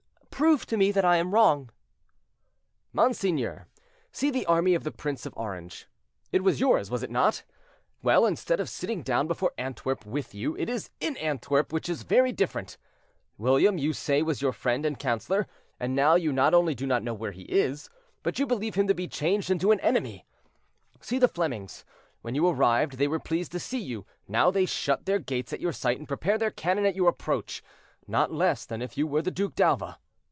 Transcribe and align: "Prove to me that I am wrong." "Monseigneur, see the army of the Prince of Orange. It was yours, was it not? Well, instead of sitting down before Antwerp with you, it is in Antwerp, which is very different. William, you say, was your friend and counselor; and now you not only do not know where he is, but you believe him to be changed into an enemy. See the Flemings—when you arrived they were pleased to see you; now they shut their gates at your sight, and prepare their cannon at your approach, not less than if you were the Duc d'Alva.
"Prove 0.41 0.65
to 0.65 0.77
me 0.77 0.91
that 0.91 1.05
I 1.05 1.17
am 1.17 1.35
wrong." 1.35 1.69
"Monseigneur, 2.93 3.67
see 4.11 4.31
the 4.31 4.47
army 4.47 4.73
of 4.73 4.83
the 4.83 4.89
Prince 4.89 5.27
of 5.27 5.37
Orange. 5.37 5.85
It 6.31 6.43
was 6.43 6.59
yours, 6.59 6.89
was 6.89 7.03
it 7.03 7.11
not? 7.11 7.43
Well, 8.01 8.25
instead 8.25 8.59
of 8.59 8.67
sitting 8.67 9.03
down 9.03 9.27
before 9.27 9.53
Antwerp 9.59 10.03
with 10.03 10.33
you, 10.33 10.57
it 10.57 10.67
is 10.67 10.89
in 10.99 11.15
Antwerp, 11.17 11.71
which 11.71 11.87
is 11.87 12.01
very 12.01 12.31
different. 12.31 12.79
William, 13.37 13.77
you 13.77 13.93
say, 13.93 14.23
was 14.23 14.41
your 14.41 14.51
friend 14.51 14.83
and 14.83 14.97
counselor; 14.97 15.45
and 15.79 15.93
now 15.95 16.15
you 16.15 16.33
not 16.33 16.55
only 16.55 16.73
do 16.73 16.87
not 16.87 17.03
know 17.03 17.13
where 17.13 17.33
he 17.33 17.43
is, 17.43 17.91
but 18.23 18.39
you 18.39 18.47
believe 18.47 18.73
him 18.73 18.87
to 18.87 18.95
be 18.95 19.07
changed 19.07 19.51
into 19.51 19.69
an 19.71 19.79
enemy. 19.81 20.25
See 21.01 21.19
the 21.19 21.27
Flemings—when 21.27 22.33
you 22.33 22.47
arrived 22.47 22.93
they 22.93 23.07
were 23.07 23.19
pleased 23.19 23.51
to 23.51 23.59
see 23.59 23.77
you; 23.79 24.07
now 24.27 24.49
they 24.49 24.65
shut 24.65 25.05
their 25.05 25.19
gates 25.19 25.53
at 25.53 25.61
your 25.61 25.71
sight, 25.71 25.99
and 25.99 26.07
prepare 26.07 26.39
their 26.39 26.49
cannon 26.49 26.87
at 26.87 26.95
your 26.95 27.09
approach, 27.09 27.63
not 28.07 28.31
less 28.33 28.65
than 28.65 28.81
if 28.81 28.97
you 28.97 29.05
were 29.05 29.21
the 29.21 29.29
Duc 29.29 29.53
d'Alva. 29.53 29.99